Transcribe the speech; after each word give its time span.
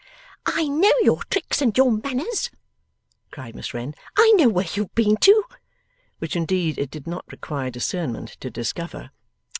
'I 0.47 0.67
know 0.69 0.93
your 1.03 1.23
tricks 1.25 1.61
and 1.61 1.77
your 1.77 1.91
manners,' 1.91 2.49
cried 3.29 3.55
Miss 3.55 3.71
Wren. 3.71 3.93
'I 4.17 4.31
know 4.31 4.49
where 4.49 4.65
you've 4.73 4.95
been 4.95 5.15
to!' 5.17 5.43
(which 6.17 6.35
indeed 6.35 6.79
it 6.79 6.89
did 6.89 7.05
not 7.05 7.31
require 7.31 7.69
discernment 7.69 8.29
to 8.39 8.49
discover). 8.49 9.11